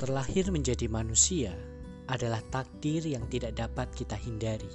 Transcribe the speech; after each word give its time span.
Terlahir 0.00 0.48
menjadi 0.48 0.88
manusia 0.88 1.52
adalah 2.08 2.40
takdir 2.48 3.04
yang 3.04 3.28
tidak 3.28 3.52
dapat 3.52 3.92
kita 3.92 4.16
hindari. 4.16 4.72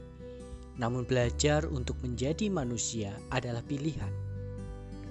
Namun, 0.77 1.01
belajar 1.09 1.65
untuk 1.65 1.97
menjadi 2.05 2.45
manusia 2.53 3.09
adalah 3.33 3.65
pilihan. 3.65 4.13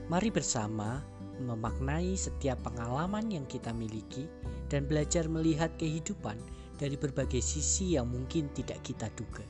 Mari 0.07 0.31
bersama 0.31 1.03
memaknai 1.43 2.15
setiap 2.15 2.63
pengalaman 2.63 3.27
yang 3.27 3.43
kita 3.51 3.75
miliki 3.75 4.31
dan 4.71 4.87
belajar 4.87 5.27
melihat 5.27 5.75
kehidupan 5.83 6.39
dari 6.79 6.95
berbagai 6.95 7.43
sisi 7.43 7.99
yang 7.99 8.07
mungkin 8.07 8.47
tidak 8.55 8.87
kita 8.87 9.11
duga. 9.19 9.43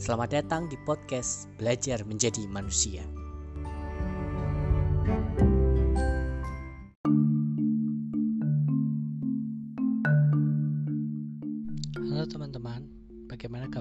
Selamat 0.00 0.40
datang 0.40 0.64
di 0.72 0.80
podcast 0.88 1.44
Belajar 1.60 2.08
Menjadi 2.08 2.48
Manusia. 2.48 3.19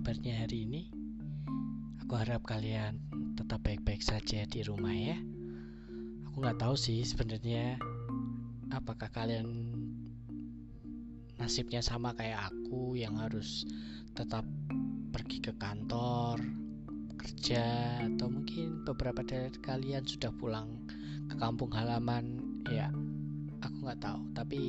Kabarnya 0.10 0.42
hari 0.42 0.66
ini? 0.66 0.90
Aku 2.02 2.18
harap 2.18 2.42
kalian 2.42 2.98
tetap 3.38 3.62
baik-baik 3.62 4.02
saja 4.02 4.42
di 4.50 4.66
rumah 4.66 4.90
ya. 4.90 5.14
Aku 6.26 6.42
nggak 6.42 6.58
tahu 6.58 6.74
sih 6.74 7.06
sebenarnya 7.06 7.78
apakah 8.74 9.06
kalian 9.14 9.70
nasibnya 11.38 11.86
sama 11.86 12.18
kayak 12.18 12.50
aku 12.50 12.98
yang 12.98 13.22
harus 13.22 13.70
tetap 14.18 14.50
pergi 15.14 15.46
ke 15.46 15.54
kantor, 15.62 16.42
kerja, 17.22 18.02
atau 18.02 18.34
mungkin 18.34 18.82
beberapa 18.90 19.22
dari 19.22 19.54
kalian 19.62 20.10
sudah 20.10 20.34
pulang 20.34 20.90
ke 21.30 21.38
kampung 21.38 21.70
halaman. 21.70 22.42
Ya, 22.66 22.90
aku 23.62 23.86
nggak 23.86 24.02
tahu. 24.02 24.26
Tapi 24.34 24.62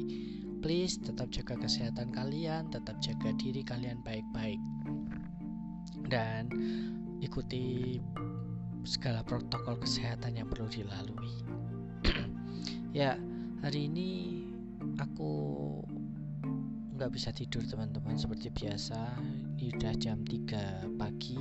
please 0.61 1.01
tetap 1.01 1.33
jaga 1.33 1.57
kesehatan 1.57 2.13
kalian, 2.13 2.69
tetap 2.69 3.01
jaga 3.01 3.33
diri 3.41 3.65
kalian 3.65 4.05
baik-baik. 4.05 4.61
Dan 6.11 6.51
ikuti 7.23 7.97
segala 8.83 9.23
protokol 9.23 9.79
kesehatan 9.79 10.35
yang 10.35 10.51
perlu 10.51 10.67
dilalui. 10.67 11.35
ya, 12.99 13.15
hari 13.63 13.87
ini 13.87 14.11
aku 14.99 15.31
nggak 16.99 17.11
bisa 17.15 17.31
tidur 17.31 17.63
teman-teman 17.63 18.19
seperti 18.19 18.51
biasa. 18.51 19.15
Ini 19.57 19.71
udah 19.79 19.95
jam 20.03 20.19
3 20.27 20.99
pagi 20.99 21.39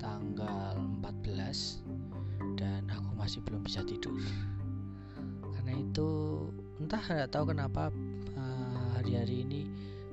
tanggal 0.00 0.80
14 1.04 2.56
dan 2.56 2.88
aku 2.88 3.10
masih 3.20 3.44
belum 3.44 3.60
bisa 3.68 3.84
tidur. 3.84 4.16
Karena 5.52 5.76
itu 5.76 6.08
entah 6.80 7.04
nggak 7.04 7.30
tahu 7.30 7.52
kenapa 7.52 7.92
hari-hari 9.04 9.44
ini 9.44 9.62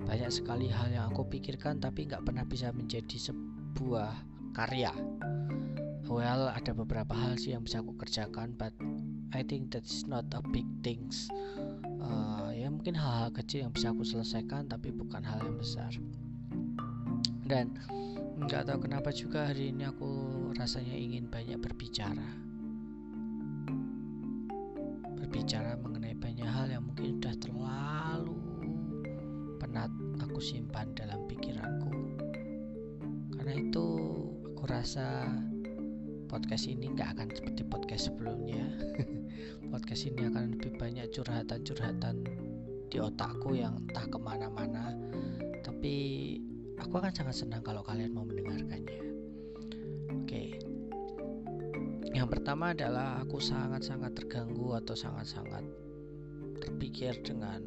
banyak 0.03 0.33
sekali 0.33 0.67
hal 0.67 0.89
yang 0.91 1.07
aku 1.13 1.23
pikirkan 1.29 1.77
tapi 1.77 2.09
nggak 2.09 2.25
pernah 2.25 2.43
bisa 2.43 2.73
menjadi 2.73 3.31
sebuah 3.31 3.50
karya. 4.51 4.91
Well, 6.11 6.51
ada 6.51 6.75
beberapa 6.75 7.15
hal 7.15 7.39
sih 7.39 7.55
yang 7.55 7.63
bisa 7.63 7.79
aku 7.79 7.95
kerjakan, 7.95 8.51
but 8.59 8.75
I 9.31 9.47
think 9.47 9.71
that's 9.71 10.03
not 10.03 10.27
a 10.35 10.43
big 10.51 10.67
things. 10.83 11.31
Uh, 12.03 12.51
ya 12.51 12.67
mungkin 12.67 12.99
hal-hal 12.99 13.31
kecil 13.31 13.63
yang 13.63 13.71
bisa 13.71 13.95
aku 13.95 14.03
selesaikan, 14.03 14.67
tapi 14.67 14.91
bukan 14.91 15.23
hal 15.23 15.39
yang 15.39 15.55
besar. 15.55 15.95
Dan 17.47 17.79
nggak 18.43 18.67
tahu 18.67 18.91
kenapa 18.91 19.15
juga 19.15 19.47
hari 19.47 19.71
ini 19.71 19.87
aku 19.87 20.09
rasanya 20.59 20.95
ingin 20.99 21.31
banyak 21.31 21.55
berbicara. 21.63 22.27
Berbicara 25.15 25.79
mengenai 25.79 26.17
banyak 26.19 26.49
hal 26.49 26.67
yang 26.67 26.83
mungkin 26.83 27.23
sudah 27.23 27.35
terlalu 27.39 28.35
penat 29.63 29.93
aku 30.19 30.43
simpan 30.43 30.91
dalam 30.91 31.20
rasa 34.81 35.29
podcast 36.25 36.65
ini 36.65 36.89
nggak 36.89 37.13
akan 37.13 37.29
seperti 37.29 37.61
podcast 37.69 38.09
sebelumnya. 38.09 38.65
podcast 39.69 40.09
ini 40.09 40.25
akan 40.25 40.57
lebih 40.57 40.73
banyak 40.81 41.05
curhatan-curhatan 41.13 42.25
di 42.89 42.97
otakku 42.97 43.53
yang 43.53 43.77
entah 43.77 44.09
ke 44.09 44.17
mana-mana. 44.17 44.97
Tapi 45.61 45.93
aku 46.81 46.97
akan 46.97 47.13
sangat 47.13 47.45
senang 47.45 47.61
kalau 47.61 47.85
kalian 47.85 48.09
mau 48.09 48.25
mendengarkannya. 48.25 49.01
Oke. 50.17 50.57
Yang 52.17 52.27
pertama 52.33 52.73
adalah 52.73 53.21
aku 53.21 53.37
sangat-sangat 53.37 54.17
terganggu 54.17 54.81
atau 54.81 54.97
sangat-sangat 54.97 55.61
terpikir 56.57 57.21
dengan 57.21 57.61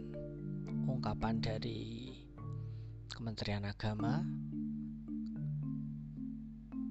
ungkapan 0.90 1.38
dari 1.38 2.10
Kementerian 3.06 3.70
Agama. 3.70 4.18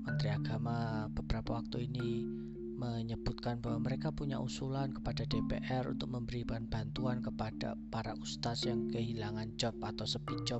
Menteri 0.03 0.35
Agama 0.35 1.07
beberapa 1.15 1.63
waktu 1.63 1.87
ini 1.87 2.27
menyebutkan 2.75 3.63
bahwa 3.63 3.87
mereka 3.87 4.11
punya 4.11 4.35
usulan 4.43 4.91
kepada 4.91 5.23
DPR 5.23 5.87
untuk 5.87 6.11
memberikan 6.11 6.67
bantuan 6.67 7.23
kepada 7.23 7.79
para 7.87 8.11
ustadz 8.19 8.67
yang 8.67 8.91
kehilangan 8.91 9.55
job 9.55 9.71
atau 9.79 10.03
sepi 10.03 10.35
job 10.43 10.59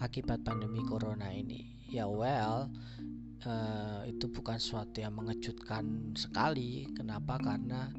akibat 0.00 0.40
pandemi 0.40 0.80
corona 0.88 1.28
ini. 1.28 1.68
Ya 1.92 2.08
well, 2.08 2.72
uh, 3.44 4.02
itu 4.08 4.24
bukan 4.32 4.56
sesuatu 4.56 5.04
yang 5.04 5.12
mengejutkan 5.20 6.16
sekali. 6.16 6.88
Kenapa? 6.96 7.36
Karena 7.36 7.92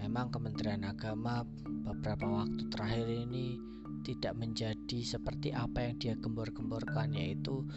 memang 0.00 0.32
Kementerian 0.32 0.88
Agama 0.88 1.44
beberapa 1.84 2.24
waktu 2.24 2.64
terakhir 2.72 3.04
ini 3.08 3.60
tidak 4.00 4.32
menjadi 4.40 4.98
seperti 5.04 5.52
apa 5.52 5.92
yang 5.92 5.94
dia 6.00 6.14
gembor-gemborkan 6.16 7.12
yaitu 7.12 7.68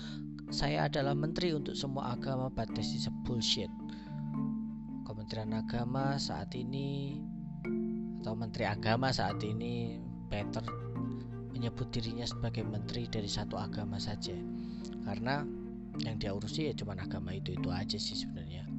saya 0.54 0.86
adalah 0.86 1.18
menteri 1.18 1.50
untuk 1.50 1.74
semua 1.74 2.14
agama 2.14 2.46
but 2.54 2.70
this 2.78 2.94
is 2.94 3.10
bullshit. 3.26 3.74
Kementerian 5.02 5.50
Agama 5.50 6.14
saat 6.22 6.54
ini 6.54 7.18
atau 8.22 8.38
Menteri 8.38 8.70
Agama 8.70 9.10
saat 9.10 9.42
ini 9.42 9.98
better 10.30 10.62
menyebut 11.50 11.90
dirinya 11.90 12.24
sebagai 12.24 12.62
menteri 12.62 13.10
dari 13.10 13.26
satu 13.26 13.58
agama 13.58 13.98
saja. 13.98 14.38
Karena 15.02 15.42
yang 16.06 16.22
dia 16.22 16.38
urusi 16.38 16.70
ya 16.70 16.74
cuma 16.78 16.94
agama 17.02 17.34
itu 17.34 17.58
itu 17.58 17.74
aja 17.74 17.98
sih 17.98 18.14
sebenarnya. 18.14 18.70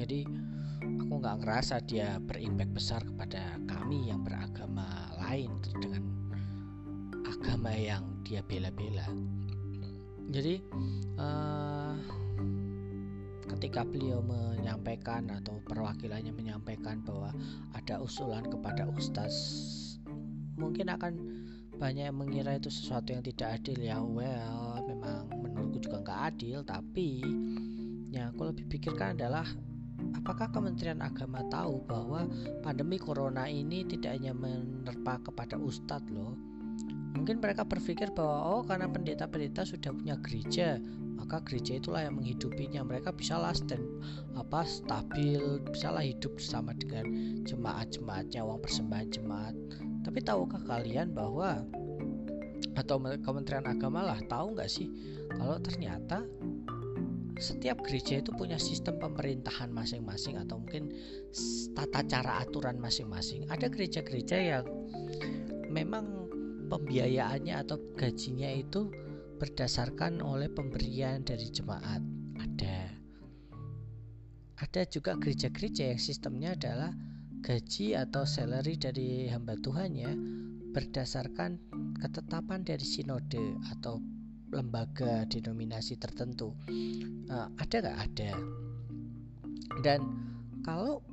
Jadi 0.00 0.24
aku 0.80 1.12
nggak 1.12 1.44
ngerasa 1.44 1.84
dia 1.84 2.16
berimpact 2.24 2.72
besar 2.72 3.00
kepada 3.04 3.60
kami 3.68 4.08
yang 4.08 4.24
beragama 4.24 5.12
lain 5.28 5.60
dengan 5.76 6.08
agama 7.28 7.68
yang 7.76 8.16
dia 8.24 8.40
bela-bela. 8.40 9.04
Jadi 10.28 10.60
uh, 11.16 11.96
ketika 13.56 13.80
beliau 13.82 14.20
menyampaikan 14.20 15.24
atau 15.32 15.56
perwakilannya 15.64 16.36
menyampaikan 16.36 17.00
bahwa 17.00 17.32
ada 17.72 17.98
usulan 18.04 18.44
kepada 18.44 18.84
ustaz, 18.92 19.34
mungkin 20.60 20.92
akan 20.92 21.12
banyak 21.80 22.10
yang 22.12 22.18
mengira 22.18 22.60
itu 22.60 22.68
sesuatu 22.68 23.16
yang 23.16 23.24
tidak 23.24 23.56
adil 23.62 23.78
ya. 23.80 24.04
Well, 24.04 24.84
memang 24.84 25.32
menurutku 25.32 25.88
juga 25.88 26.04
nggak 26.04 26.20
adil, 26.34 26.58
tapi 26.66 27.24
yang 28.12 28.36
aku 28.36 28.52
lebih 28.52 28.68
pikirkan 28.68 29.16
adalah 29.16 29.48
apakah 30.12 30.52
Kementerian 30.52 31.00
Agama 31.00 31.40
tahu 31.48 31.80
bahwa 31.88 32.28
pandemi 32.60 33.00
corona 33.00 33.48
ini 33.48 33.86
tidak 33.88 34.20
hanya 34.20 34.36
menerpa 34.36 35.22
kepada 35.24 35.56
ustadz 35.56 36.10
loh 36.12 36.36
mungkin 37.18 37.42
mereka 37.42 37.66
berpikir 37.66 38.14
bahwa 38.14 38.38
oh 38.54 38.62
karena 38.62 38.86
pendeta-pendeta 38.86 39.66
sudah 39.66 39.90
punya 39.90 40.14
gereja 40.22 40.78
maka 41.18 41.42
gereja 41.42 41.76
itulah 41.82 42.06
yang 42.06 42.14
menghidupinya 42.16 42.86
mereka 42.86 43.10
bisalah 43.10 43.52
stand 43.52 43.82
apa 44.38 44.62
stabil 44.62 45.58
bisalah 45.66 46.06
hidup 46.06 46.38
bersama 46.38 46.70
dengan 46.78 47.04
jemaat-jemaatnya 47.42 48.40
uang 48.46 48.60
persembahan 48.62 49.08
jemaat 49.10 49.54
tapi 50.06 50.22
tahukah 50.22 50.62
kalian 50.64 51.10
bahwa 51.10 51.66
atau 52.78 53.02
Kementerian 53.02 53.66
Agama 53.66 54.06
lah 54.06 54.18
tahu 54.30 54.54
nggak 54.54 54.70
sih 54.70 54.86
kalau 55.34 55.58
ternyata 55.58 56.22
setiap 57.38 57.78
gereja 57.86 58.18
itu 58.18 58.34
punya 58.34 58.58
sistem 58.58 58.98
pemerintahan 58.98 59.70
masing-masing 59.70 60.38
atau 60.42 60.58
mungkin 60.58 60.90
tata 61.72 62.02
cara 62.02 62.42
aturan 62.42 62.82
masing-masing. 62.82 63.46
Ada 63.46 63.70
gereja-gereja 63.70 64.36
yang 64.58 64.66
memang 65.70 66.27
pembiayaannya 66.68 67.54
atau 67.64 67.80
gajinya 67.96 68.52
itu 68.52 68.92
berdasarkan 69.40 70.20
oleh 70.20 70.52
pemberian 70.52 71.24
dari 71.24 71.48
jemaat. 71.48 72.02
Ada. 72.38 72.78
Ada 74.58 74.82
juga 74.90 75.14
gereja-gereja 75.16 75.94
yang 75.94 76.02
sistemnya 76.02 76.54
adalah 76.54 76.90
gaji 77.40 77.94
atau 77.94 78.26
salary 78.26 78.74
dari 78.74 79.30
hamba 79.30 79.54
Tuhan 79.62 79.94
ya 79.94 80.10
berdasarkan 80.74 81.58
ketetapan 82.02 82.66
dari 82.66 82.82
sinode 82.82 83.56
atau 83.70 84.02
lembaga 84.50 85.22
denominasi 85.28 86.00
tertentu 86.00 86.56
uh, 87.30 87.48
ada 87.60 87.76
nggak 87.78 87.98
ada 88.10 88.32
dan 89.84 90.00
kalau 90.64 91.04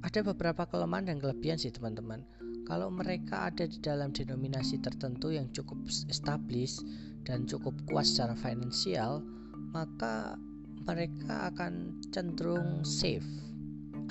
ada 0.00 0.20
beberapa 0.24 0.64
kelemahan 0.66 1.12
dan 1.12 1.16
kelebihan 1.20 1.60
sih 1.60 1.70
teman-teman 1.70 2.24
kalau 2.68 2.92
mereka 2.92 3.48
ada 3.48 3.64
di 3.64 3.80
dalam 3.80 4.12
denominasi 4.12 4.84
tertentu 4.84 5.32
yang 5.32 5.48
cukup 5.56 5.80
established 6.12 6.84
dan 7.24 7.48
cukup 7.48 7.72
kuat 7.88 8.04
secara 8.04 8.36
finansial, 8.36 9.24
maka 9.72 10.36
mereka 10.84 11.48
akan 11.48 11.96
cenderung 12.12 12.84
safe, 12.84 13.24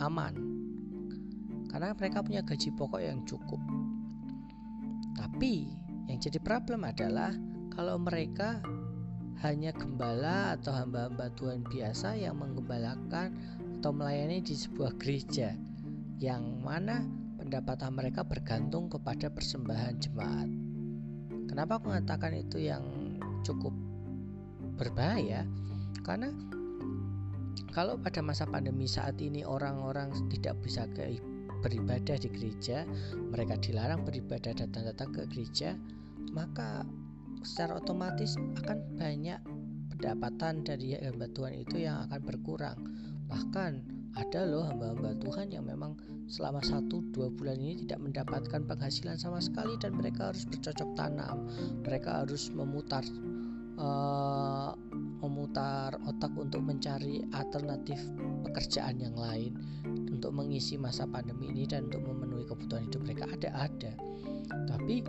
aman. 0.02 0.34
Karena 1.70 1.94
mereka 1.94 2.26
punya 2.26 2.42
gaji 2.42 2.74
pokok 2.74 3.02
yang 3.02 3.22
cukup. 3.30 3.62
Tapi 5.14 5.70
yang 6.10 6.18
jadi 6.18 6.42
problem 6.42 6.82
adalah 6.82 7.38
kalau 7.70 8.02
mereka 8.02 8.58
hanya 9.46 9.70
gembala 9.70 10.58
atau 10.58 10.74
hamba-hamba 10.74 11.30
Tuhan 11.38 11.62
biasa 11.70 12.18
yang 12.18 12.42
menggembalakan 12.42 13.38
atau 13.78 13.94
melayani 13.94 14.42
di 14.42 14.58
sebuah 14.58 14.98
gereja 14.98 15.54
yang 16.18 16.42
mana 16.66 17.06
pendapatan 17.48 17.96
mereka 17.96 18.28
bergantung 18.28 18.92
kepada 18.92 19.32
persembahan 19.32 19.96
jemaat. 20.04 20.52
Kenapa 21.48 21.80
aku 21.80 21.96
mengatakan 21.96 22.36
itu 22.36 22.60
yang 22.60 22.84
cukup 23.48 23.72
berbahaya? 24.76 25.48
Karena 26.04 26.28
kalau 27.72 27.96
pada 28.04 28.20
masa 28.20 28.44
pandemi 28.44 28.84
saat 28.84 29.16
ini 29.24 29.48
orang-orang 29.48 30.12
tidak 30.28 30.60
bisa 30.60 30.92
ke 30.92 31.24
beribadah 31.64 32.20
di 32.20 32.28
gereja, 32.28 32.84
mereka 33.16 33.56
dilarang 33.64 34.04
beribadah 34.04 34.52
datang-datang 34.52 35.16
ke 35.16 35.24
gereja, 35.32 35.80
maka 36.36 36.84
secara 37.48 37.80
otomatis 37.80 38.36
akan 38.60 39.00
banyak 39.00 39.40
pendapatan 39.96 40.68
dari 40.68 41.00
hamba 41.00 41.32
Tuhan 41.32 41.64
itu 41.64 41.80
yang 41.80 42.12
akan 42.12 42.22
berkurang. 42.28 42.78
Bahkan 43.32 43.97
ada 44.18 44.50
loh 44.50 44.66
hamba-hamba 44.66 45.14
Tuhan 45.22 45.54
yang 45.54 45.70
memang 45.70 45.94
selama 46.26 46.60
satu 46.66 47.06
dua 47.14 47.30
bulan 47.30 47.62
ini 47.62 47.86
tidak 47.86 48.02
mendapatkan 48.02 48.66
penghasilan 48.66 49.16
sama 49.16 49.38
sekali 49.38 49.78
dan 49.78 49.94
mereka 49.94 50.34
harus 50.34 50.44
bercocok 50.50 50.90
tanam. 50.98 51.46
Mereka 51.86 52.26
harus 52.26 52.50
memutar 52.50 53.06
uh, 53.78 54.74
memutar 55.22 55.94
otak 56.10 56.34
untuk 56.34 56.66
mencari 56.66 57.22
alternatif 57.34 58.02
pekerjaan 58.42 58.98
yang 58.98 59.14
lain 59.14 59.54
untuk 60.10 60.34
mengisi 60.34 60.82
masa 60.82 61.06
pandemi 61.06 61.54
ini 61.54 61.70
dan 61.70 61.86
untuk 61.86 62.02
memenuhi 62.02 62.46
kebutuhan 62.50 62.90
hidup 62.90 63.02
mereka. 63.06 63.24
Ada 63.30 63.50
ada. 63.70 63.92
Tapi 64.66 65.06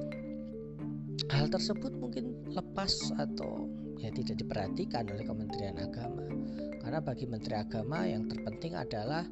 hal 1.33 1.49
tersebut 1.49 1.97
mungkin 1.97 2.45
lepas 2.53 2.93
atau 3.17 3.73
ya 3.99 4.15
tidak 4.15 4.39
diperhatikan 4.39 5.11
oleh 5.11 5.27
Kementerian 5.27 5.77
Agama. 5.79 6.25
Karena 6.79 7.03
bagi 7.03 7.27
Menteri 7.27 7.55
Agama 7.59 8.07
yang 8.07 8.31
terpenting 8.31 8.79
adalah 8.79 9.27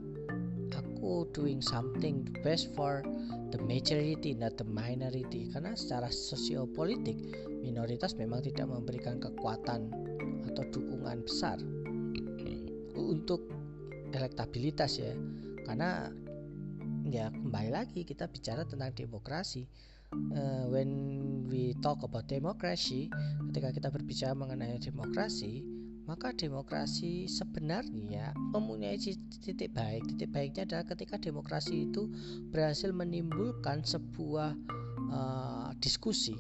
aku 0.75 1.29
doing 1.31 1.63
something 1.63 2.27
best 2.43 2.75
for 2.75 3.07
the 3.55 3.61
majority 3.63 4.35
not 4.35 4.59
the 4.59 4.67
minority. 4.67 5.47
Karena 5.55 5.73
secara 5.79 6.11
sosiopolitik 6.11 7.17
minoritas 7.63 8.19
memang 8.19 8.43
tidak 8.43 8.67
memberikan 8.67 9.23
kekuatan 9.23 9.89
atau 10.51 10.63
dukungan 10.75 11.23
besar 11.23 11.63
untuk 12.97 13.47
elektabilitas 14.11 14.99
ya. 14.99 15.15
Karena 15.63 16.11
ya 17.07 17.31
kembali 17.31 17.71
lagi 17.71 18.03
kita 18.03 18.27
bicara 18.27 18.67
tentang 18.67 18.91
demokrasi 18.91 19.63
uh, 20.35 20.65
when 20.73 20.91
we 21.47 21.77
talk 21.85 22.03
about 22.03 22.27
democracy, 22.27 23.13
ketika 23.51 23.73
kita 23.73 23.89
berbicara 23.93 24.35
mengenai 24.35 24.81
demokrasi, 24.81 25.63
maka 26.07 26.31
demokrasi 26.31 27.27
sebenarnya 27.27 28.31
mempunyai 28.55 28.95
titik 29.43 29.75
baik. 29.75 30.07
Titik 30.15 30.31
baiknya 30.31 30.63
adalah 30.67 30.85
ketika 30.87 31.19
demokrasi 31.19 31.91
itu 31.91 32.07
berhasil 32.51 32.95
menimbulkan 32.95 33.83
sebuah 33.83 34.55
uh, 35.11 35.71
diskusi 35.83 36.39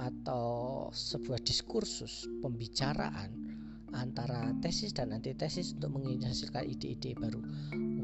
atau 0.00 0.88
sebuah 0.90 1.38
diskursus 1.44 2.26
pembicaraan 2.40 3.49
antara 3.94 4.54
tesis 4.62 4.94
dan 4.94 5.14
antitesis 5.14 5.74
untuk 5.78 5.98
menghasilkan 5.98 6.66
ide-ide 6.66 7.14
baru. 7.18 7.40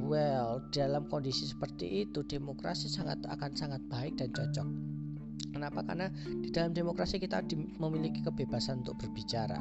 Well, 0.07 0.63
dalam 0.71 1.11
kondisi 1.11 1.51
seperti 1.51 2.07
itu 2.07 2.23
demokrasi 2.23 2.87
sangat 2.87 3.23
akan 3.27 3.53
sangat 3.59 3.83
baik 3.91 4.19
dan 4.19 4.31
cocok. 4.31 4.69
Kenapa? 5.51 5.81
Karena 5.83 6.13
di 6.45 6.53
dalam 6.53 6.77
demokrasi 6.77 7.17
kita 7.17 7.41
memiliki 7.81 8.21
kebebasan 8.21 8.85
untuk 8.85 9.01
berbicara. 9.01 9.57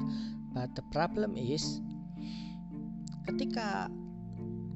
But 0.51 0.75
the 0.75 0.83
problem 0.92 1.39
is 1.39 1.80
ketika 3.25 3.89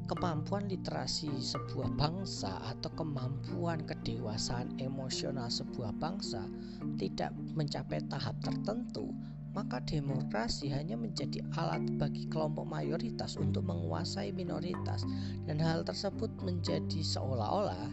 kemampuan 0.09 0.65
literasi 0.65 1.29
sebuah 1.29 1.93
bangsa 1.93 2.49
atau 2.65 2.89
kemampuan 2.97 3.85
kedewasaan 3.85 4.73
emosional 4.81 5.53
sebuah 5.53 5.93
bangsa 6.01 6.49
tidak 6.97 7.29
mencapai 7.53 8.01
tahap 8.09 8.33
tertentu, 8.41 9.13
maka 9.53 9.81
demokrasi 9.81 10.69
hanya 10.69 10.93
menjadi 10.93 11.41
alat 11.57 11.81
bagi 11.97 12.29
kelompok 12.29 12.69
mayoritas 12.69 13.33
untuk 13.35 13.65
menguasai 13.65 14.29
minoritas. 14.29 15.01
Dan 15.49 15.57
hal 15.57 15.81
tersebut 15.81 16.29
menjadi 16.45 17.01
seolah-olah 17.01 17.89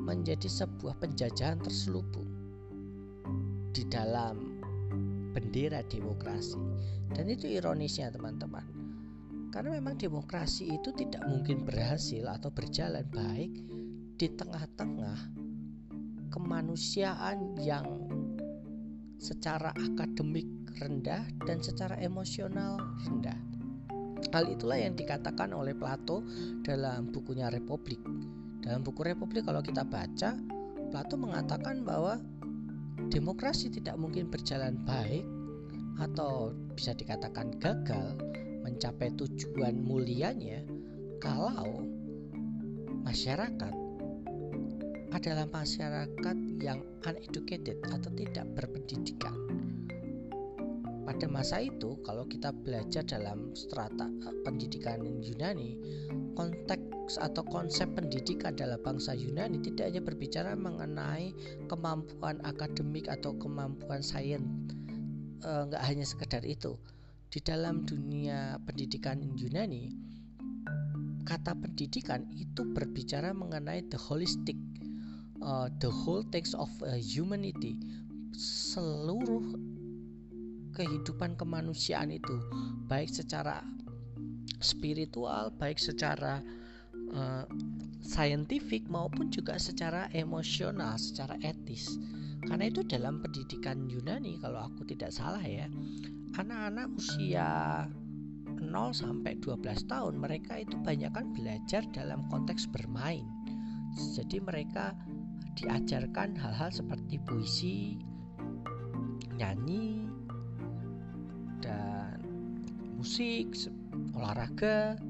menjadi 0.00 0.48
sebuah 0.48 0.96
penjajahan 0.96 1.60
terselubung 1.60 2.26
di 3.70 3.84
dalam 3.86 4.62
bendera 5.30 5.82
demokrasi. 5.86 6.58
Dan 7.10 7.30
itu 7.30 7.46
ironisnya 7.50 8.10
teman-teman. 8.14 8.66
Karena 9.50 9.74
memang 9.74 9.98
demokrasi 9.98 10.70
itu 10.78 10.94
tidak 10.94 11.26
mungkin 11.26 11.66
berhasil 11.66 12.22
atau 12.30 12.54
berjalan 12.54 13.02
baik 13.10 13.50
di 14.14 14.26
tengah-tengah 14.30 15.18
kemanusiaan 16.30 17.58
yang 17.58 18.09
secara 19.20 19.76
akademik 19.76 20.48
rendah 20.80 21.22
dan 21.44 21.60
secara 21.60 22.00
emosional 22.00 22.80
rendah. 23.04 23.36
Hal 24.32 24.48
itulah 24.48 24.80
yang 24.80 24.96
dikatakan 24.96 25.52
oleh 25.52 25.76
Plato 25.76 26.24
dalam 26.64 27.12
bukunya 27.12 27.52
Republik. 27.52 28.00
Dalam 28.60 28.80
buku 28.84 29.04
Republik 29.04 29.44
kalau 29.44 29.60
kita 29.60 29.84
baca, 29.84 30.36
Plato 30.92 31.14
mengatakan 31.20 31.84
bahwa 31.84 32.20
demokrasi 33.12 33.68
tidak 33.72 33.96
mungkin 34.00 34.28
berjalan 34.28 34.80
baik 34.84 35.24
atau 36.00 36.56
bisa 36.72 36.96
dikatakan 36.96 37.56
gagal 37.60 38.16
mencapai 38.64 39.12
tujuan 39.16 39.76
mulianya 39.80 40.64
kalau 41.20 41.84
masyarakat 43.04 43.89
adalah 45.10 45.46
masyarakat 45.50 46.36
yang 46.62 46.80
uneducated 47.02 47.82
atau 47.90 48.10
tidak 48.14 48.46
berpendidikan. 48.54 49.34
Pada 51.10 51.26
masa 51.26 51.58
itu 51.58 51.98
kalau 52.06 52.22
kita 52.30 52.54
belajar 52.54 53.02
dalam 53.02 53.50
strata 53.58 54.06
eh, 54.06 54.36
pendidikan 54.46 55.02
Yunani 55.18 55.74
konteks 56.38 57.18
atau 57.18 57.42
konsep 57.50 57.90
pendidikan 57.98 58.54
dalam 58.54 58.78
bangsa 58.78 59.18
Yunani 59.18 59.58
tidak 59.58 59.90
hanya 59.90 60.02
berbicara 60.06 60.54
mengenai 60.54 61.34
kemampuan 61.66 62.38
akademik 62.46 63.10
atau 63.10 63.34
kemampuan 63.42 64.06
sains 64.06 64.46
eh, 65.42 65.62
nggak 65.66 65.82
hanya 65.82 66.06
sekedar 66.06 66.46
itu. 66.46 66.78
Di 67.30 67.42
dalam 67.42 67.82
dunia 67.82 68.62
pendidikan 68.62 69.18
Yunani 69.34 69.90
kata 71.26 71.58
pendidikan 71.58 72.26
itu 72.38 72.62
berbicara 72.70 73.34
mengenai 73.34 73.82
the 73.90 73.98
holistic 73.98 74.54
uh, 75.42 75.68
the 75.80 75.90
whole 75.90 76.24
text 76.28 76.54
of 76.56 76.70
uh, 76.84 76.96
humanity 76.96 77.76
seluruh 78.36 79.42
kehidupan 80.72 81.34
kemanusiaan 81.36 82.14
itu 82.14 82.40
baik 82.86 83.10
secara 83.10 83.60
spiritual 84.60 85.50
baik 85.56 85.80
secara 85.80 86.40
uh, 87.12 87.44
scientific 88.04 88.86
maupun 88.88 89.28
juga 89.28 89.56
secara 89.60 90.08
emosional 90.16 90.96
secara 90.96 91.36
etis. 91.44 91.96
Karena 92.40 92.72
itu 92.72 92.80
dalam 92.88 93.20
pendidikan 93.20 93.84
Yunani 93.84 94.40
kalau 94.40 94.64
aku 94.72 94.88
tidak 94.88 95.12
salah 95.12 95.44
ya 95.44 95.68
anak-anak 96.40 96.88
usia 96.96 97.84
0 98.60 98.70
sampai 98.94 99.36
12 99.42 99.60
tahun 99.90 100.14
mereka 100.16 100.62
itu 100.62 100.76
banyak 100.80 101.12
kan 101.12 101.26
belajar 101.36 101.82
dalam 101.92 102.24
konteks 102.32 102.70
bermain. 102.70 103.26
Jadi 104.14 104.38
mereka 104.38 104.94
diajarkan 105.58 106.36
hal-hal 106.38 106.70
seperti 106.70 107.18
puisi 107.26 107.98
nyanyi 109.40 110.10
musik, 113.00 113.56
olahraga. 114.12 115.00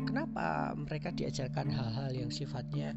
Kenapa 0.00 0.72
mereka 0.74 1.12
diajarkan 1.12 1.68
hal-hal 1.68 2.10
yang 2.16 2.32
sifatnya 2.32 2.96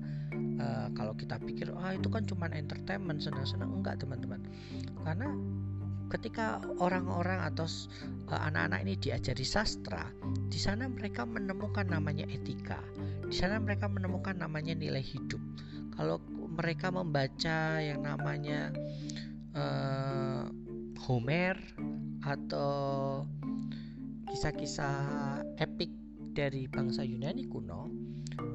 uh, 0.57 0.87
kalau 0.95 1.11
kita 1.13 1.35
pikir 1.43 1.69
ah 1.75 1.91
itu 1.91 2.07
kan 2.07 2.23
cuma 2.23 2.47
entertainment 2.55 3.19
senang-senang 3.19 3.69
enggak 3.69 3.99
teman-teman. 3.99 4.39
Karena 5.03 5.35
ketika 6.07 6.63
orang-orang 6.79 7.43
atau 7.43 7.67
uh, 8.31 8.41
anak-anak 8.47 8.87
ini 8.87 8.95
diajari 8.95 9.43
sastra, 9.43 10.07
di 10.47 10.57
sana 10.57 10.87
mereka 10.87 11.27
menemukan 11.27 11.91
namanya 11.91 12.23
etika. 12.31 12.79
Di 13.27 13.35
sana 13.35 13.59
mereka 13.59 13.91
menemukan 13.91 14.39
namanya 14.39 14.73
nilai 14.73 15.03
hidup. 15.03 15.39
Kalau 15.93 16.23
mereka 16.57 16.89
membaca 16.89 17.77
yang 17.77 18.01
namanya 18.01 18.73
uh, 19.53 20.49
Homer 21.05 21.53
atau 22.25 23.21
kisah-kisah 24.27 24.97
epik 25.61 25.93
dari 26.33 26.65
bangsa 26.65 27.05
Yunani 27.05 27.45
kuno, 27.45 27.89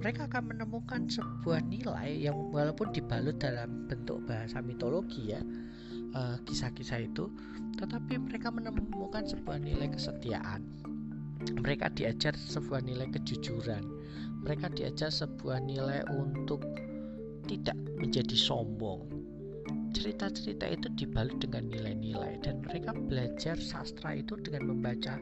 mereka 0.03 0.27
akan 0.27 0.55
menemukan 0.55 1.07
sebuah 1.07 1.63
nilai 1.67 2.27
yang 2.27 2.37
walaupun 2.51 2.91
dibalut 2.91 3.39
dalam 3.39 3.87
bentuk 3.87 4.23
bahasa 4.27 4.59
mitologi 4.59 5.35
ya, 5.35 5.43
uh, 6.15 6.37
kisah-kisah 6.45 7.07
itu, 7.07 7.31
tetapi 7.79 8.19
mereka 8.19 8.51
menemukan 8.51 9.25
sebuah 9.27 9.63
nilai 9.63 9.91
kesetiaan. 9.91 10.63
Mereka 11.43 11.91
diajar 11.99 12.39
sebuah 12.39 12.87
nilai 12.87 13.11
kejujuran. 13.11 13.83
Mereka 14.47 14.75
diajar 14.75 15.11
sebuah 15.11 15.59
nilai 15.63 16.07
untuk 16.15 16.63
tidak 17.53 17.77
menjadi 18.01 18.33
sombong. 18.33 19.05
Cerita-cerita 19.93 20.65
itu 20.73 20.89
dibalut 20.97 21.37
dengan 21.37 21.69
nilai-nilai 21.69 22.41
dan 22.41 22.65
mereka 22.65 22.97
belajar 22.97 23.61
sastra 23.61 24.17
itu 24.17 24.41
dengan 24.41 24.73
membaca 24.73 25.21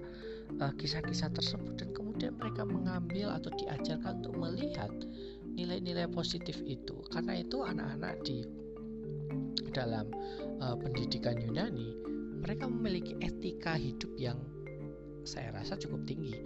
uh, 0.63 0.73
kisah-kisah 0.79 1.35
tersebut 1.35 1.75
dan 1.75 1.91
kemudian 1.91 2.39
mereka 2.39 2.63
mengambil 2.63 3.35
atau 3.35 3.51
diajarkan 3.59 4.23
untuk 4.23 4.39
melihat 4.39 4.95
nilai-nilai 5.59 6.07
positif 6.07 6.55
itu. 6.63 7.03
Karena 7.11 7.43
itu 7.43 7.67
anak-anak 7.67 8.15
di 8.23 8.47
dalam 9.75 10.07
uh, 10.63 10.79
pendidikan 10.79 11.35
Yunani 11.35 11.99
mereka 12.41 12.71
memiliki 12.71 13.19
etika 13.21 13.75
hidup 13.75 14.11
yang 14.17 14.39
saya 15.27 15.53
rasa 15.53 15.77
cukup 15.77 16.07
tinggi. 16.07 16.41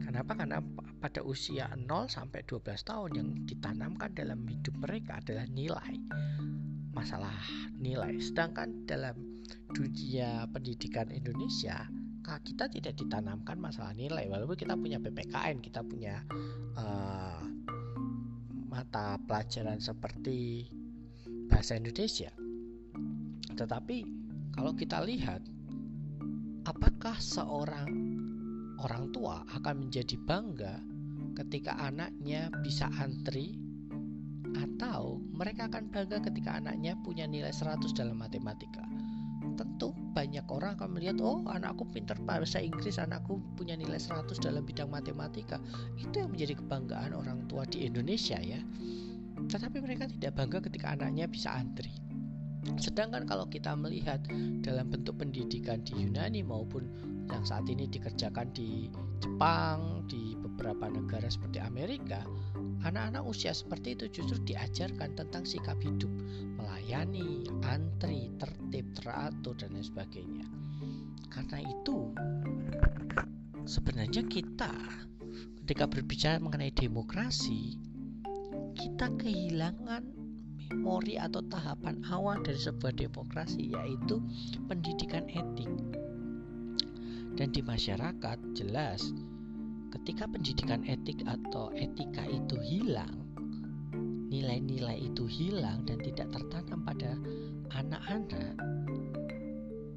Kenapa? 0.00 0.32
Karena 0.38 0.62
pada 1.04 1.20
usia 1.20 1.68
0 1.76 1.84
sampai 2.08 2.48
12 2.48 2.64
tahun 2.80 3.10
yang 3.12 3.28
ditanamkan 3.44 4.16
dalam 4.16 4.40
hidup 4.48 4.72
mereka 4.80 5.20
adalah 5.20 5.44
nilai. 5.52 6.00
Masalah 6.96 7.36
nilai. 7.76 8.16
Sedangkan 8.24 8.88
dalam 8.88 9.12
dunia 9.76 10.48
pendidikan 10.48 11.12
Indonesia 11.12 11.84
kita 12.24 12.72
tidak 12.72 12.96
ditanamkan 12.96 13.60
masalah 13.60 13.92
nilai 13.92 14.24
walaupun 14.32 14.56
kita 14.56 14.72
punya 14.80 14.96
PPKN 14.96 15.60
kita 15.60 15.84
punya 15.84 16.24
uh, 16.72 17.44
mata 18.72 19.20
pelajaran 19.28 19.76
seperti 19.76 20.72
bahasa 21.52 21.76
Indonesia 21.76 22.32
tetapi 23.52 24.08
kalau 24.56 24.72
kita 24.72 25.04
lihat 25.04 25.44
apakah 26.64 27.20
seorang 27.20 27.92
orang 28.80 29.12
tua 29.12 29.44
akan 29.60 29.84
menjadi 29.84 30.16
bangga 30.24 30.93
ketika 31.34 31.74
anaknya 31.76 32.50
bisa 32.62 32.86
antri 32.98 33.58
atau 34.54 35.18
mereka 35.34 35.66
akan 35.66 35.90
bangga 35.90 36.22
ketika 36.22 36.62
anaknya 36.62 36.94
punya 37.02 37.26
nilai 37.26 37.50
100 37.50 37.90
dalam 37.94 38.18
matematika. 38.18 38.86
Tentu 39.54 39.94
banyak 40.14 40.46
orang 40.50 40.74
akan 40.78 40.98
melihat 40.98 41.18
oh 41.22 41.42
anakku 41.46 41.86
pintar 41.90 42.18
bahasa 42.22 42.58
Inggris 42.58 42.98
anakku 42.98 43.38
punya 43.54 43.78
nilai 43.78 43.98
100 43.98 44.30
dalam 44.42 44.62
bidang 44.66 44.90
matematika. 44.90 45.62
Itu 45.98 46.26
yang 46.26 46.34
menjadi 46.34 46.58
kebanggaan 46.58 47.14
orang 47.14 47.46
tua 47.50 47.66
di 47.66 47.86
Indonesia 47.86 48.38
ya. 48.38 48.58
Tetapi 49.46 49.78
mereka 49.82 50.10
tidak 50.10 50.38
bangga 50.38 50.58
ketika 50.64 50.94
anaknya 50.94 51.26
bisa 51.30 51.54
antri. 51.54 51.92
Sedangkan 52.80 53.28
kalau 53.28 53.44
kita 53.46 53.76
melihat 53.76 54.24
dalam 54.64 54.88
bentuk 54.88 55.20
pendidikan 55.20 55.84
di 55.84 56.00
Yunani 56.00 56.40
maupun 56.40 56.88
yang 57.28 57.44
saat 57.44 57.68
ini 57.68 57.84
dikerjakan 57.88 58.48
di 58.56 58.88
Jepang, 59.24 60.04
di 60.04 60.36
beberapa 60.36 60.84
negara 60.92 61.24
seperti 61.32 61.56
Amerika, 61.56 62.28
anak-anak 62.84 63.24
usia 63.24 63.56
seperti 63.56 63.96
itu 63.96 64.20
justru 64.20 64.36
diajarkan 64.44 65.16
tentang 65.16 65.48
sikap 65.48 65.80
hidup, 65.80 66.12
melayani, 66.60 67.48
antri, 67.64 68.28
tertib, 68.36 68.84
teratur 68.92 69.56
dan 69.56 69.72
lain 69.72 69.80
sebagainya. 69.80 70.44
Karena 71.32 71.56
itu 71.64 72.12
sebenarnya 73.64 74.28
kita 74.28 74.76
ketika 75.64 75.88
berbicara 75.88 76.36
mengenai 76.36 76.76
demokrasi, 76.76 77.80
kita 78.76 79.08
kehilangan 79.16 80.04
memori 80.68 81.16
atau 81.16 81.40
tahapan 81.48 82.04
awal 82.12 82.44
dari 82.44 82.60
sebuah 82.60 82.92
demokrasi 82.92 83.72
yaitu 83.72 84.20
pendidikan 84.68 85.24
etik. 85.32 85.72
Dan 87.34 87.50
di 87.50 87.66
masyarakat 87.66 88.38
jelas 88.54 89.10
ketika 89.90 90.30
pendidikan 90.30 90.86
etik 90.86 91.22
atau 91.26 91.74
etika 91.74 92.22
itu 92.30 92.54
hilang, 92.62 93.26
nilai-nilai 94.30 95.10
itu 95.10 95.26
hilang 95.26 95.82
dan 95.86 95.98
tidak 96.02 96.30
tertanam 96.30 96.86
pada 96.86 97.18
anak-anak 97.74 98.54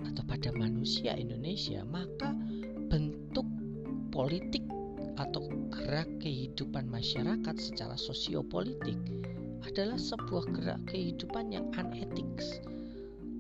atau 0.10 0.24
pada 0.26 0.50
manusia 0.58 1.14
Indonesia, 1.14 1.86
maka 1.86 2.34
bentuk 2.90 3.46
politik 4.10 4.66
atau 5.18 5.50
gerak 5.74 6.10
kehidupan 6.22 6.90
masyarakat 6.90 7.56
secara 7.58 7.98
sosiopolitik 7.98 8.98
adalah 9.66 9.98
sebuah 9.98 10.46
gerak 10.54 10.82
kehidupan 10.90 11.54
yang 11.54 11.70
unetik. 11.74 12.30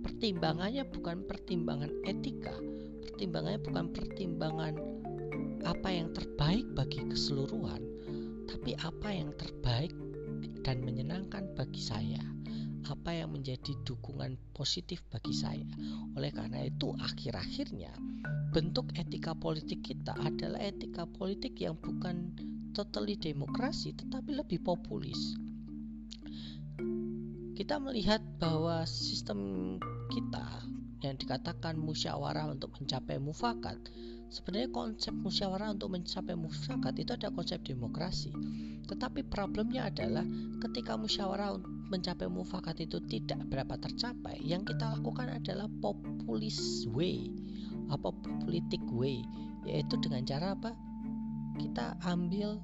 Pertimbangannya 0.01 0.86
bukan 0.89 1.25
pertimbangan 1.30 1.94
etika, 2.06 2.54
pertimbangannya 3.07 3.63
bukan 3.63 3.85
pertimbangan 3.95 4.73
apa 5.63 5.89
yang 5.89 6.11
terbaik 6.11 6.67
bagi 6.75 7.01
keseluruhan, 7.07 7.81
tapi 8.47 8.75
apa 8.83 9.09
yang 9.11 9.31
terbaik 9.39 9.95
dan 10.67 10.83
menyenangkan 10.83 11.47
bagi 11.55 11.79
saya, 11.79 12.19
apa 12.87 13.15
yang 13.15 13.31
menjadi 13.31 13.75
dukungan 13.87 14.35
positif 14.51 15.03
bagi 15.07 15.31
saya. 15.31 15.67
Oleh 16.19 16.31
karena 16.35 16.67
itu, 16.67 16.91
akhir-akhirnya 16.99 17.95
bentuk 18.51 18.91
etika 18.95 19.35
politik 19.35 19.83
kita 19.83 20.15
adalah 20.19 20.59
etika 20.63 21.07
politik 21.07 21.55
yang 21.59 21.75
bukan 21.79 22.35
totally 22.71 23.15
demokrasi, 23.17 23.95
tetapi 23.95 24.35
lebih 24.35 24.63
populis. 24.63 25.35
Kita 27.57 27.81
melihat 27.81 28.21
bahwa 28.37 28.85
sistem 28.85 29.75
kita 30.13 30.76
yang 31.06 31.16
dikatakan 31.18 31.77
musyawarah 31.77 32.50
untuk 32.50 32.74
mencapai 32.77 33.22
mufakat 33.22 33.77
Sebenarnya 34.27 34.68
konsep 34.75 35.16
musyawarah 35.16 35.72
untuk 35.72 35.96
mencapai 35.96 36.36
mufakat 36.36 37.00
itu 37.00 37.16
ada 37.16 37.32
konsep 37.32 37.63
demokrasi. 37.63 38.36
Tetapi 38.84 39.24
problemnya 39.32 39.88
adalah 39.88 40.27
ketika 40.60 41.00
musyawarah 41.00 41.56
mencapai 41.88 42.27
mufakat 42.27 42.84
itu 42.84 43.00
tidak 43.08 43.48
berapa 43.48 43.80
tercapai, 43.80 44.36
yang 44.44 44.68
kita 44.68 45.00
lakukan 45.00 45.32
adalah 45.32 45.72
populis 45.80 46.84
way 46.92 47.32
apa 47.88 48.12
politik 48.44 48.84
way, 48.92 49.24
yaitu 49.63 49.96
dengan 50.04 50.27
cara 50.27 50.60
apa? 50.60 50.75
Kita 51.56 51.96
ambil 52.04 52.60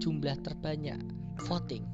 jumlah 0.00 0.40
terbanyak 0.40 0.96
voting. 1.44 1.84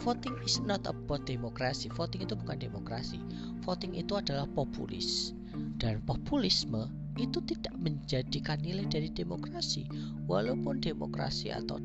Voting 0.00 0.36
is 0.44 0.60
not 0.64 0.88
about 0.88 1.28
demokrasi. 1.28 1.92
Voting 1.92 2.24
itu 2.24 2.32
bukan 2.32 2.56
demokrasi. 2.56 3.20
Voting 3.64 3.92
itu 3.92 4.16
adalah 4.16 4.48
populis. 4.56 5.36
Dan 5.76 6.00
populisme 6.08 6.88
itu 7.20 7.42
tidak 7.44 7.74
menjadikan 7.76 8.56
nilai 8.64 8.88
dari 8.88 9.12
demokrasi 9.12 9.84
walaupun 10.24 10.80
demokrasi 10.80 11.52
atau 11.52 11.76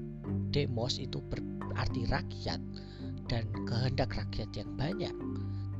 demos 0.55 0.95
itu 1.01 1.19
berarti 1.27 2.07
rakyat 2.07 2.61
dan 3.27 3.43
kehendak 3.65 4.15
rakyat 4.15 4.49
yang 4.55 4.69
banyak 4.79 5.11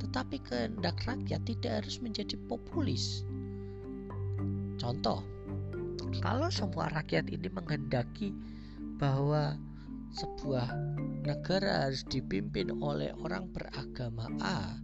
tetapi 0.02 0.36
kehendak 0.44 0.98
rakyat 1.08 1.40
tidak 1.48 1.72
harus 1.82 1.96
menjadi 2.04 2.36
populis 2.50 3.24
contoh 4.76 5.22
kalau 6.20 6.52
semua 6.52 6.92
rakyat 6.92 7.30
ini 7.32 7.48
menghendaki 7.48 8.36
bahwa 9.00 9.56
sebuah 10.12 10.68
negara 11.26 11.90
harus 11.90 12.06
dipimpin 12.06 12.70
oleh 12.78 13.10
orang 13.18 13.50
beragama 13.50 14.30
A. 14.38 14.78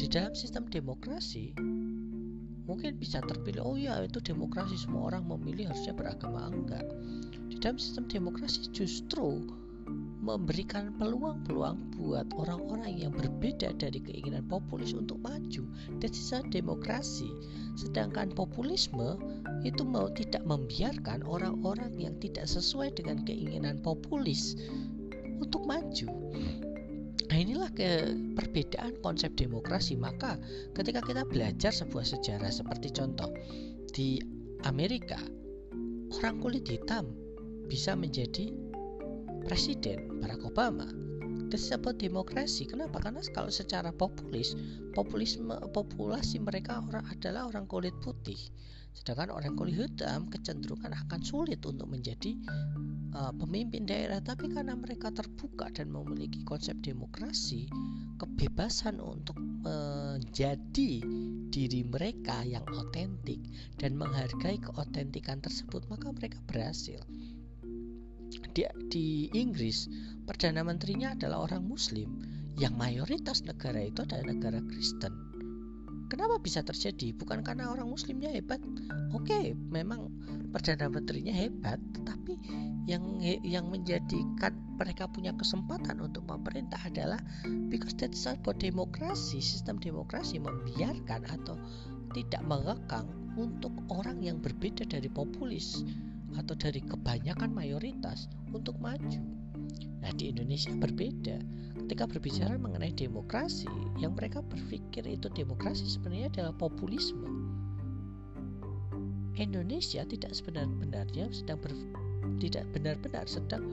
Di 0.00 0.08
dalam 0.08 0.32
sistem 0.32 0.64
demokrasi 0.72 1.52
mungkin 2.64 2.96
bisa 2.96 3.20
terpilih 3.20 3.60
oh 3.60 3.76
ya 3.76 4.00
itu 4.00 4.16
demokrasi 4.24 4.80
semua 4.80 5.12
orang 5.12 5.28
memilih 5.28 5.68
harusnya 5.68 5.92
beragama 5.92 6.48
enggak. 6.48 6.88
Di 7.52 7.60
dalam 7.60 7.76
sistem 7.76 8.08
demokrasi 8.08 8.72
justru 8.72 9.44
memberikan 10.20 10.92
peluang-peluang 11.00 11.96
buat 11.96 12.28
orang-orang 12.36 12.92
yang 12.92 13.12
berbeda 13.16 13.72
dari 13.80 14.04
keinginan 14.04 14.44
populis 14.46 14.92
untuk 14.92 15.16
maju 15.24 15.64
dan 15.98 16.10
sisa 16.12 16.44
demokrasi 16.52 17.28
sedangkan 17.80 18.28
populisme 18.36 19.16
itu 19.64 19.80
mau 19.80 20.12
tidak 20.12 20.44
membiarkan 20.44 21.24
orang-orang 21.24 21.96
yang 21.96 22.14
tidak 22.20 22.44
sesuai 22.44 22.92
dengan 22.92 23.24
keinginan 23.24 23.80
populis 23.80 24.60
untuk 25.40 25.64
maju 25.64 26.08
Nah 27.30 27.38
inilah 27.38 27.70
ke 27.70 28.10
perbedaan 28.34 28.98
konsep 29.06 29.30
demokrasi. 29.38 29.94
Maka 29.94 30.34
ketika 30.74 30.98
kita 30.98 31.22
belajar 31.22 31.70
sebuah 31.70 32.02
sejarah 32.02 32.50
seperti 32.50 32.90
contoh 32.90 33.30
di 33.94 34.18
Amerika, 34.66 35.16
orang 36.18 36.42
kulit 36.42 36.66
hitam 36.66 37.06
bisa 37.70 37.94
menjadi 37.94 38.50
Presiden 39.44 40.20
Barack 40.20 40.44
Obama 40.44 40.88
disebut 41.50 41.98
demokrasi. 41.98 42.64
Kenapa? 42.70 43.02
Karena 43.02 43.20
kalau 43.34 43.50
secara 43.50 43.90
populis, 43.90 44.54
populisme 44.94 45.52
populasi 45.74 46.38
mereka 46.38 46.78
orang 46.78 47.04
adalah 47.10 47.50
orang 47.50 47.66
kulit 47.66 47.92
putih. 47.98 48.38
Sedangkan 48.94 49.34
orang 49.34 49.58
kulit 49.58 49.78
hitam 49.78 50.30
kecenderungan 50.30 50.94
akan 50.94 51.20
sulit 51.22 51.62
untuk 51.66 51.90
menjadi 51.90 52.38
uh, 53.14 53.34
pemimpin 53.34 53.86
daerah. 53.86 54.22
Tapi 54.22 54.50
karena 54.50 54.78
mereka 54.78 55.10
terbuka 55.10 55.70
dan 55.74 55.90
memiliki 55.90 56.42
konsep 56.46 56.78
demokrasi, 56.82 57.66
kebebasan 58.18 59.02
untuk 59.02 59.38
menjadi 59.38 61.02
diri 61.50 61.82
mereka 61.82 62.46
yang 62.46 62.62
otentik 62.70 63.42
dan 63.78 63.98
menghargai 63.98 64.62
keotentikan 64.62 65.42
tersebut, 65.42 65.82
maka 65.90 66.14
mereka 66.14 66.38
berhasil 66.46 67.02
di, 68.54 68.62
di 68.90 69.06
Inggris 69.34 69.90
perdana 70.26 70.62
menterinya 70.62 71.14
adalah 71.14 71.50
orang 71.50 71.66
Muslim 71.66 72.08
yang 72.58 72.76
mayoritas 72.76 73.42
negara 73.46 73.80
itu 73.82 74.04
adalah 74.04 74.30
negara 74.30 74.60
Kristen. 74.68 75.30
Kenapa 76.10 76.42
bisa 76.42 76.66
terjadi? 76.66 77.14
Bukan 77.14 77.46
karena 77.46 77.70
orang 77.70 77.86
Muslimnya 77.86 78.34
hebat. 78.34 78.58
Oke, 79.14 79.54
memang 79.54 80.10
perdana 80.50 80.90
menterinya 80.90 81.30
hebat, 81.30 81.78
tetapi 81.94 82.34
yang 82.90 83.22
yang 83.46 83.70
menjadikan 83.70 84.58
mereka 84.74 85.06
punya 85.06 85.30
kesempatan 85.38 86.02
untuk 86.02 86.26
memerintah 86.26 86.82
adalah 86.82 87.22
because 87.70 87.94
that's 87.94 88.26
about 88.26 88.58
demokrasi. 88.58 89.38
Sistem 89.38 89.78
demokrasi 89.78 90.42
membiarkan 90.42 91.30
atau 91.30 91.54
tidak 92.10 92.42
mengekang 92.42 93.06
untuk 93.38 93.70
orang 93.94 94.18
yang 94.18 94.42
berbeda 94.42 94.82
dari 94.90 95.06
populis 95.06 95.86
atau 96.38 96.54
dari 96.54 96.82
kebanyakan 96.84 97.50
mayoritas 97.50 98.30
untuk 98.54 98.78
maju. 98.78 99.22
Nah, 100.00 100.12
di 100.16 100.32
Indonesia 100.32 100.72
berbeda. 100.72 101.38
Ketika 101.84 102.06
berbicara 102.06 102.54
mengenai 102.56 102.94
demokrasi, 102.94 103.68
yang 103.98 104.14
mereka 104.14 104.40
berpikir 104.46 105.04
itu 105.04 105.26
demokrasi 105.34 105.90
sebenarnya 105.90 106.30
adalah 106.30 106.54
populisme. 106.56 107.26
Indonesia 109.40 110.04
tidak 110.04 110.36
sebenar-benarnya 110.36 111.32
sedang 111.32 111.58
ber, 111.64 111.72
tidak 112.38 112.68
benar-benar 112.76 113.24
sedang 113.24 113.64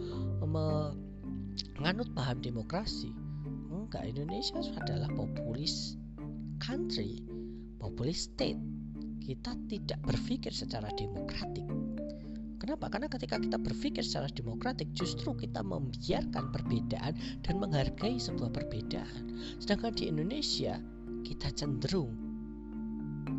menganut 0.41 2.07
paham 2.15 2.39
demokrasi. 2.39 3.11
Enggak, 3.67 4.07
Indonesia 4.07 4.59
adalah 4.79 5.11
populis 5.13 5.99
country, 6.59 7.21
populis 7.77 8.31
state. 8.31 8.59
Kita 9.21 9.53
tidak 9.67 9.99
berpikir 10.07 10.55
secara 10.55 10.87
demokratik. 10.95 11.67
Kenapa? 12.67 12.91
Karena 12.91 13.07
ketika 13.07 13.39
kita 13.39 13.55
berpikir 13.55 14.03
secara 14.03 14.27
demokratik, 14.27 14.91
justru 14.91 15.31
kita 15.39 15.63
membiarkan 15.63 16.51
perbedaan 16.51 17.15
dan 17.39 17.63
menghargai 17.63 18.19
sebuah 18.19 18.51
perbedaan. 18.51 19.39
Sedangkan 19.55 19.95
di 19.95 20.12
Indonesia, 20.12 20.75
kita 21.24 21.47
cenderung 21.55 22.12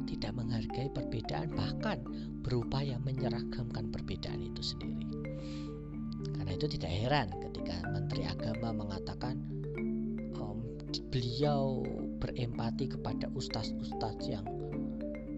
tidak 0.08 0.32
menghargai 0.32 0.88
perbedaan, 0.88 1.52
bahkan 1.52 2.00
berupaya 2.40 2.97
menyeragamkan 3.04 3.92
perbedaan 3.92 4.40
itu 4.49 4.64
sendiri. 4.64 5.04
Karena 6.32 6.56
itu 6.56 6.64
tidak 6.80 6.88
heran 6.88 7.28
ketika 7.52 7.85
Menteri 7.85 8.25
Agama 8.25 8.80
mengatakan 8.80 9.44
um, 10.40 10.64
beliau 11.12 11.85
berempati 12.16 12.97
kepada 12.97 13.28
ustadz-ustadz 13.37 14.25
yang 14.25 14.49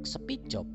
sepi 0.06 0.38
job 0.46 0.70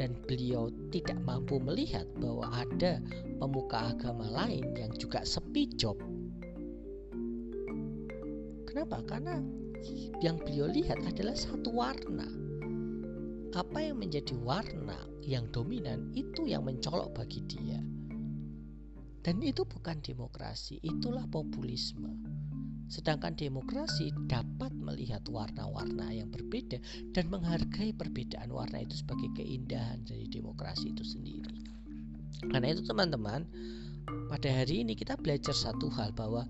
dan 0.00 0.16
beliau 0.24 0.72
tidak 0.88 1.20
mampu 1.28 1.60
melihat 1.60 2.08
bahwa 2.16 2.48
ada 2.48 3.04
pemuka 3.36 3.92
agama 3.92 4.24
lain 4.32 4.72
yang 4.72 4.88
juga 4.96 5.20
sepi 5.28 5.68
job. 5.76 6.00
Kenapa? 8.64 9.04
Karena 9.04 9.44
yang 10.24 10.40
beliau 10.40 10.72
lihat 10.72 11.04
adalah 11.04 11.36
satu 11.36 11.68
warna. 11.76 12.24
Apa 13.52 13.92
yang 13.92 14.00
menjadi 14.00 14.32
warna 14.40 14.96
yang 15.20 15.52
dominan 15.52 16.08
itu 16.16 16.48
yang 16.48 16.64
mencolok 16.64 17.12
bagi 17.12 17.44
dia. 17.44 17.84
Dan 19.20 19.44
itu 19.44 19.68
bukan 19.68 20.00
demokrasi, 20.00 20.80
itulah 20.80 21.28
populisme. 21.28 22.08
Sedangkan 22.90 23.38
demokrasi 23.38 24.10
dapat 24.26 24.74
melihat 24.74 25.22
warna-warna 25.30 26.10
yang 26.10 26.26
berbeda 26.26 26.82
dan 27.14 27.30
menghargai 27.30 27.94
perbedaan 27.94 28.50
warna 28.50 28.82
itu 28.82 28.98
sebagai 28.98 29.30
keindahan 29.38 30.02
dari 30.02 30.26
demokrasi 30.26 30.90
itu 30.90 31.06
sendiri. 31.06 31.62
Karena 32.50 32.74
itu 32.74 32.82
teman-teman, 32.82 33.46
pada 34.26 34.50
hari 34.50 34.82
ini 34.82 34.98
kita 34.98 35.14
belajar 35.14 35.54
satu 35.54 35.86
hal 35.94 36.10
bahwa 36.10 36.42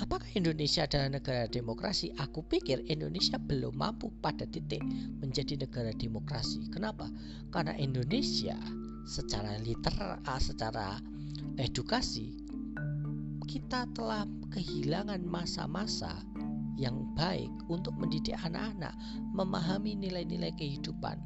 apakah 0.00 0.24
Indonesia 0.32 0.88
adalah 0.88 1.20
negara 1.20 1.44
demokrasi? 1.44 2.16
Aku 2.16 2.40
pikir 2.48 2.80
Indonesia 2.88 3.36
belum 3.36 3.76
mampu 3.76 4.08
pada 4.24 4.48
titik 4.48 4.80
menjadi 5.20 5.60
negara 5.68 5.92
demokrasi. 5.92 6.64
Kenapa? 6.72 7.12
Karena 7.52 7.76
Indonesia 7.76 8.56
secara 9.04 9.60
literal, 9.60 10.16
secara 10.40 10.96
edukasi 11.60 12.45
kita 13.56 13.88
telah 13.96 14.28
kehilangan 14.52 15.24
masa-masa 15.24 16.12
yang 16.76 17.08
baik 17.16 17.48
untuk 17.72 17.96
mendidik 17.96 18.36
anak-anak 18.44 18.92
memahami 19.32 19.96
nilai-nilai 19.96 20.52
kehidupan. 20.60 21.16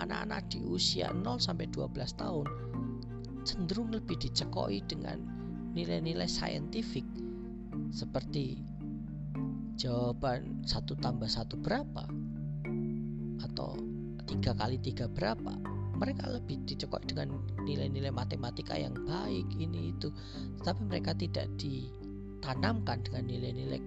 Anak-anak 0.00 0.48
di 0.48 0.64
usia 0.64 1.12
0 1.12 1.36
sampai 1.36 1.68
12 1.68 1.92
tahun 2.16 2.48
cenderung 3.44 3.92
lebih 3.92 4.16
dicekoi 4.16 4.80
dengan 4.88 5.20
nilai-nilai 5.76 6.24
saintifik 6.24 7.04
seperti 7.92 8.64
jawaban 9.76 10.64
satu 10.64 10.96
tambah 10.96 11.28
satu 11.28 11.60
berapa 11.60 12.08
atau 13.44 13.76
tiga 14.24 14.56
kali 14.56 14.80
tiga 14.80 15.04
berapa 15.04 15.52
mereka 15.98 16.30
lebih 16.30 16.62
dicekok 16.64 17.02
dengan 17.10 17.34
nilai-nilai 17.66 18.14
matematika 18.14 18.78
yang 18.78 18.94
baik 18.94 19.50
ini 19.58 19.90
itu. 19.90 20.14
Tetapi 20.62 20.86
mereka 20.86 21.12
tidak 21.18 21.50
ditanamkan 21.58 23.02
dengan 23.02 23.26
nilai-nilai 23.26 23.82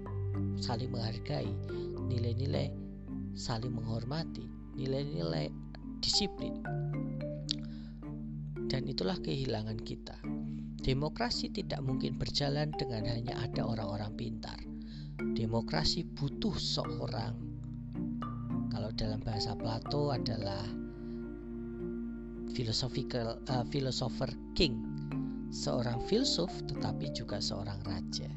saling 0.59 0.91
menghargai 0.91 1.49
nilai-nilai 2.11 2.67
saling 3.35 3.71
menghormati 3.71 4.43
nilai-nilai 4.75 5.47
disiplin. 6.03 6.59
Dan 8.71 8.87
itulah 8.87 9.19
kehilangan 9.19 9.79
kita. 9.83 10.15
Demokrasi 10.81 11.53
tidak 11.53 11.83
mungkin 11.85 12.17
berjalan 12.17 12.73
dengan 12.73 13.05
hanya 13.05 13.37
ada 13.37 13.67
orang-orang 13.67 14.15
pintar. 14.17 14.57
Demokrasi 15.21 16.07
butuh 16.07 16.55
seorang. 16.57 17.37
Kalau 18.71 18.89
dalam 18.95 19.21
bahasa 19.21 19.53
Plato 19.53 20.09
adalah 20.09 20.80
philosophical 22.51 23.39
uh, 23.47 23.63
philosopher 23.71 24.27
king, 24.53 24.83
seorang 25.49 26.03
filsuf 26.05 26.51
tetapi 26.67 27.09
juga 27.15 27.39
seorang 27.39 27.79
raja. 27.87 28.27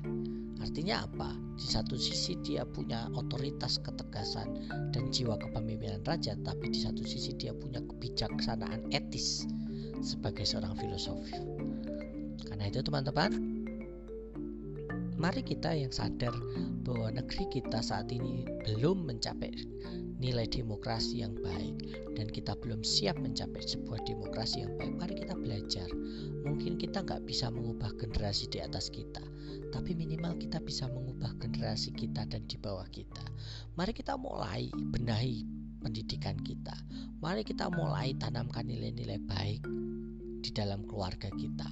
Artinya 0.62 1.04
apa? 1.04 1.30
Di 1.54 1.66
satu 1.66 1.94
sisi 1.94 2.34
dia 2.40 2.64
punya 2.64 3.06
otoritas 3.14 3.78
ketegasan 3.84 4.70
dan 4.94 5.12
jiwa 5.12 5.36
kepemimpinan 5.36 6.00
raja, 6.08 6.34
tapi 6.40 6.72
di 6.72 6.80
satu 6.80 7.04
sisi 7.04 7.36
dia 7.36 7.52
punya 7.52 7.84
kebijaksanaan 7.84 8.88
etis 8.90 9.44
sebagai 10.00 10.48
seorang 10.48 10.74
filosof. 10.80 11.20
Karena 12.48 12.64
itu 12.66 12.80
teman-teman, 12.80 13.30
mari 15.20 15.42
kita 15.44 15.76
yang 15.76 15.92
sadar 15.92 16.32
bahwa 16.84 17.12
negeri 17.12 17.44
kita 17.48 17.80
saat 17.84 18.08
ini 18.10 18.44
belum 18.66 19.04
mencapai 19.08 19.52
nilai 20.24 20.48
demokrasi 20.48 21.20
yang 21.20 21.36
baik. 21.44 21.76
Dan 22.16 22.32
kita 22.32 22.56
belum 22.56 22.80
siap 22.80 23.20
mencapai 23.20 23.60
sebuah 23.60 24.00
demokrasi 24.08 24.64
yang 24.64 24.72
baik. 24.80 24.96
Mari 24.96 25.14
kita 25.20 25.36
belajar. 25.36 25.88
Mungkin 26.48 26.80
kita 26.80 27.04
nggak 27.04 27.28
bisa 27.28 27.52
mengubah 27.52 27.92
generasi 28.00 28.48
di 28.48 28.64
atas 28.64 28.88
kita 28.88 29.20
tapi 29.74 29.90
minimal 29.90 30.38
kita 30.38 30.62
bisa 30.62 30.86
mengubah 30.86 31.34
generasi 31.42 31.90
kita 31.90 32.22
dan 32.30 32.46
di 32.46 32.54
bawah 32.62 32.86
kita. 32.94 33.26
Mari 33.74 33.90
kita 33.90 34.14
mulai 34.14 34.70
benahi 34.70 35.42
pendidikan 35.82 36.38
kita. 36.46 36.78
Mari 37.18 37.42
kita 37.42 37.66
mulai 37.74 38.14
tanamkan 38.14 38.70
nilai-nilai 38.70 39.18
baik 39.26 39.66
di 40.46 40.50
dalam 40.54 40.86
keluarga 40.86 41.26
kita. 41.34 41.66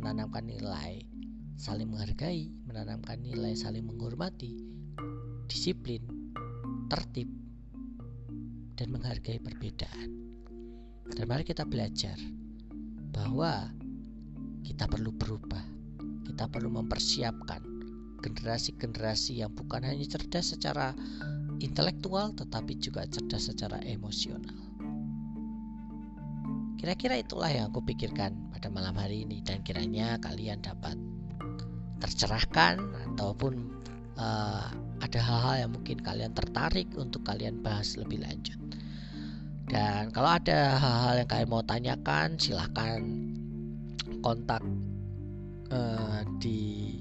Menanamkan 0.00 0.48
nilai 0.48 1.04
saling 1.60 1.92
menghargai 1.92 2.48
menanamkan 2.64 3.20
nilai 3.20 3.52
saling 3.52 3.84
menghormati 3.84 4.56
disiplin 5.44 6.00
tertib, 6.90 7.30
dan 8.74 8.90
menghargai 8.90 9.38
perbedaan. 9.38 10.10
Dan 11.06 11.24
mari 11.30 11.46
kita 11.46 11.62
belajar 11.62 12.18
bahwa 13.14 13.70
kita 14.66 14.90
perlu 14.90 15.14
berubah, 15.14 15.62
kita 16.26 16.50
perlu 16.50 16.74
mempersiapkan 16.74 17.62
generasi-generasi 18.20 19.40
yang 19.40 19.54
bukan 19.54 19.86
hanya 19.86 20.04
cerdas 20.04 20.52
secara 20.52 20.92
intelektual, 21.62 22.34
tetapi 22.34 22.76
juga 22.76 23.06
cerdas 23.06 23.48
secara 23.48 23.78
emosional. 23.86 24.56
Kira-kira 26.80 27.20
itulah 27.20 27.52
yang 27.52 27.68
aku 27.68 27.84
pikirkan 27.84 28.50
pada 28.56 28.72
malam 28.72 28.96
hari 28.96 29.28
ini 29.28 29.44
dan 29.44 29.60
kiranya 29.60 30.16
kalian 30.16 30.64
dapat 30.64 30.96
tercerahkan 32.00 32.80
ataupun 33.12 33.79
uh, 34.18 34.66
ada 35.00 35.20
hal-hal 35.20 35.54
yang 35.66 35.70
mungkin 35.74 35.98
kalian 36.00 36.32
tertarik 36.34 36.88
untuk 36.96 37.22
kalian 37.26 37.62
bahas 37.62 37.94
lebih 37.94 38.22
lanjut. 38.22 38.58
Dan 39.70 40.10
kalau 40.10 40.34
ada 40.34 40.74
hal-hal 40.78 41.22
yang 41.22 41.28
kalian 41.30 41.48
mau 41.50 41.62
tanyakan, 41.62 42.34
silahkan 42.42 43.00
kontak 44.20 44.62
uh, 45.70 46.26
di 46.42 46.98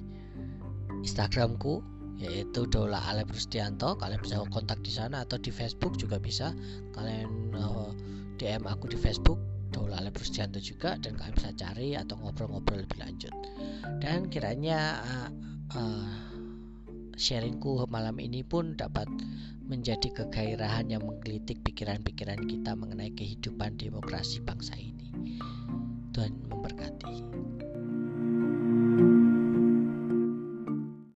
Instagramku 1.01 1.81
yaitu 2.19 2.67
Dola 2.67 2.99
Ale 3.09 3.23
Prustianto. 3.25 3.95
Kalian 3.95 4.19
bisa 4.21 4.43
kontak 4.51 4.83
di 4.85 4.91
sana 4.91 5.23
atau 5.25 5.39
di 5.39 5.49
Facebook 5.49 5.95
juga 5.97 6.19
bisa. 6.19 6.53
Kalian 6.93 7.55
uh, 7.55 7.89
DM 8.37 8.67
aku 8.67 8.91
di 8.91 8.99
Facebook 8.99 9.39
Dola 9.73 9.97
Ale 10.03 10.11
Prustianto 10.13 10.61
juga 10.61 10.99
dan 11.01 11.17
kalian 11.17 11.35
bisa 11.35 11.51
cari 11.55 11.95
atau 11.95 12.19
ngobrol-ngobrol 12.21 12.85
lebih 12.85 12.99
lanjut. 13.01 13.33
Dan 13.97 14.27
kiranya 14.29 15.01
uh, 15.01 15.29
uh, 15.73 16.28
sharingku 17.19 17.83
malam 17.91 18.15
ini 18.23 18.47
pun 18.47 18.79
dapat 18.79 19.11
menjadi 19.67 20.07
kegairahan 20.23 20.87
yang 20.87 21.03
menggelitik 21.03 21.59
pikiran-pikiran 21.67 22.39
kita 22.47 22.71
mengenai 22.79 23.11
kehidupan 23.11 23.75
demokrasi 23.75 24.39
bangsa 24.39 24.79
ini. 24.79 25.11
Tuhan 26.15 26.31
memberkati. 26.47 27.48